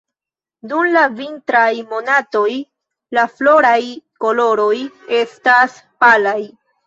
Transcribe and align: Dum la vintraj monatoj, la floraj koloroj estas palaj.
Dum 0.69 0.85
la 0.93 1.01
vintraj 1.17 1.67
monatoj, 1.91 2.55
la 3.17 3.25
floraj 3.35 3.77
koloroj 4.25 4.73
estas 5.21 5.77
palaj. 6.05 6.37